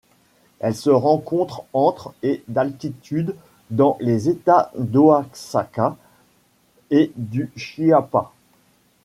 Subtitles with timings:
[0.59, 3.35] Elle se rencontre entre et d'altitude
[3.69, 5.95] dans les États d'Oaxaca
[6.89, 8.31] et du Chiapas.